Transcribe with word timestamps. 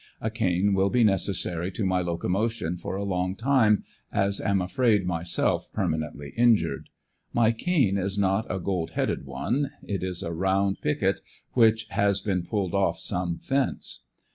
A 0.19 0.31
cane 0.31 0.73
will 0.73 0.89
be 0.89 1.03
necessary 1.03 1.69
to 1.73 1.85
my 1.85 2.01
locomotion 2.01 2.75
for 2.75 2.95
a 2.95 3.03
long 3.03 3.35
time 3.35 3.83
as 4.11 4.41
am 4.41 4.59
afraid 4.59 5.05
myself 5.05 5.71
permanently 5.71 6.33
injured; 6.35 6.89
my 7.33 7.51
cane 7.51 7.99
is 7.99 8.17
not 8.17 8.47
a 8.51 8.59
gold 8.59 8.93
headed 8.93 9.27
one; 9.27 9.69
it 9.83 10.01
is 10.01 10.23
a 10.23 10.33
round 10.33 10.81
picket 10.81 11.19
which 11.53 11.85
has 11.89 12.19
been 12.19 12.41
pulled 12.43 12.73
off 12.73 12.97
some 12.97 13.37
fence. 13.37 14.01